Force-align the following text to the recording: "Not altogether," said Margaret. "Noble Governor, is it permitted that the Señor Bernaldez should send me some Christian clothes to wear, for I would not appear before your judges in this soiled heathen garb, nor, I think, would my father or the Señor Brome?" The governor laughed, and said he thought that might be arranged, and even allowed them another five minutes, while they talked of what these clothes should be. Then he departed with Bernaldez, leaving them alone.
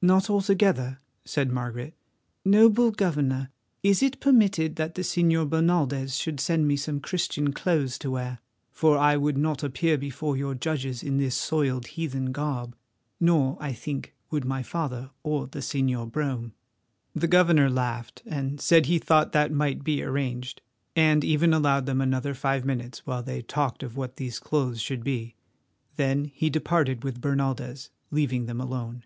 "Not 0.00 0.30
altogether," 0.30 1.00
said 1.24 1.50
Margaret. 1.50 1.94
"Noble 2.44 2.92
Governor, 2.92 3.50
is 3.82 4.04
it 4.04 4.20
permitted 4.20 4.76
that 4.76 4.94
the 4.94 5.02
Señor 5.02 5.48
Bernaldez 5.50 6.14
should 6.16 6.38
send 6.38 6.68
me 6.68 6.76
some 6.76 7.00
Christian 7.00 7.52
clothes 7.52 7.98
to 7.98 8.12
wear, 8.12 8.38
for 8.70 8.96
I 8.96 9.16
would 9.16 9.36
not 9.36 9.64
appear 9.64 9.98
before 9.98 10.36
your 10.36 10.54
judges 10.54 11.02
in 11.02 11.16
this 11.18 11.34
soiled 11.34 11.86
heathen 11.88 12.30
garb, 12.30 12.76
nor, 13.18 13.56
I 13.58 13.72
think, 13.72 14.14
would 14.30 14.44
my 14.44 14.62
father 14.62 15.10
or 15.24 15.48
the 15.48 15.58
Señor 15.58 16.08
Brome?" 16.08 16.52
The 17.12 17.26
governor 17.26 17.68
laughed, 17.68 18.22
and 18.26 18.60
said 18.60 18.86
he 18.86 19.00
thought 19.00 19.32
that 19.32 19.50
might 19.50 19.82
be 19.82 20.04
arranged, 20.04 20.62
and 20.94 21.24
even 21.24 21.52
allowed 21.52 21.86
them 21.86 22.00
another 22.00 22.32
five 22.34 22.64
minutes, 22.64 23.04
while 23.06 23.24
they 23.24 23.42
talked 23.42 23.82
of 23.82 23.96
what 23.96 24.18
these 24.18 24.38
clothes 24.38 24.80
should 24.80 25.02
be. 25.02 25.34
Then 25.96 26.26
he 26.26 26.48
departed 26.48 27.02
with 27.02 27.20
Bernaldez, 27.20 27.90
leaving 28.12 28.46
them 28.46 28.60
alone. 28.60 29.02